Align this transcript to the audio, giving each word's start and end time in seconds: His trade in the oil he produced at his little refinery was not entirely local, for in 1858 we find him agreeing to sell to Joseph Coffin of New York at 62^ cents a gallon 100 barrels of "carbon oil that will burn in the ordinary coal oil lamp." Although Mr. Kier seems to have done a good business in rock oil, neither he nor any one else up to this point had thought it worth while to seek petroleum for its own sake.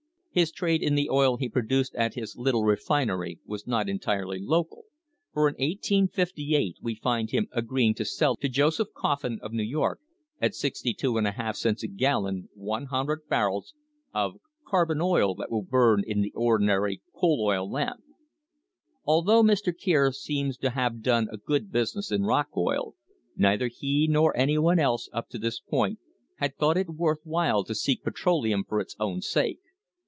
His 0.33 0.53
trade 0.53 0.81
in 0.81 0.95
the 0.95 1.09
oil 1.09 1.35
he 1.35 1.49
produced 1.49 1.93
at 1.95 2.13
his 2.13 2.37
little 2.37 2.63
refinery 2.63 3.39
was 3.45 3.67
not 3.67 3.89
entirely 3.89 4.39
local, 4.41 4.85
for 5.33 5.49
in 5.49 5.55
1858 5.55 6.77
we 6.81 6.95
find 6.95 7.31
him 7.31 7.49
agreeing 7.51 7.93
to 7.95 8.05
sell 8.05 8.37
to 8.37 8.47
Joseph 8.47 8.93
Coffin 8.95 9.39
of 9.41 9.51
New 9.51 9.61
York 9.61 9.99
at 10.39 10.51
62^ 10.53 11.55
cents 11.57 11.83
a 11.83 11.87
gallon 11.89 12.47
100 12.53 13.27
barrels 13.27 13.73
of 14.13 14.35
"carbon 14.65 15.01
oil 15.01 15.35
that 15.35 15.51
will 15.51 15.63
burn 15.63 16.01
in 16.07 16.21
the 16.21 16.31
ordinary 16.33 17.01
coal 17.13 17.43
oil 17.45 17.69
lamp." 17.69 17.99
Although 19.03 19.43
Mr. 19.43 19.73
Kier 19.77 20.13
seems 20.13 20.55
to 20.59 20.69
have 20.69 21.01
done 21.01 21.27
a 21.29 21.35
good 21.35 21.73
business 21.73 22.09
in 22.09 22.23
rock 22.23 22.47
oil, 22.55 22.95
neither 23.35 23.67
he 23.67 24.07
nor 24.09 24.33
any 24.37 24.57
one 24.57 24.79
else 24.79 25.09
up 25.11 25.27
to 25.27 25.37
this 25.37 25.59
point 25.59 25.99
had 26.37 26.55
thought 26.55 26.77
it 26.77 26.87
worth 26.91 27.19
while 27.25 27.65
to 27.65 27.75
seek 27.75 28.01
petroleum 28.01 28.63
for 28.63 28.79
its 28.79 28.95
own 28.97 29.19
sake. 29.19 29.59